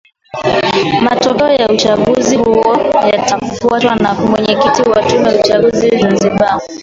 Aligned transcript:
Matokeo 1.03 1.51
ya 1.51 1.67
uchaguzi 1.69 2.35
huo 2.37 2.77
yakafutwa 3.11 3.95
na 3.95 4.13
mwenyekiti 4.13 4.81
wa 4.89 5.03
tume 5.03 5.31
ya 5.33 5.39
uchaguzi 5.39 5.89
Zanzibar 5.89 6.61